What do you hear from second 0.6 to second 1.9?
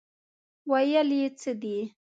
ویل یې څه دي.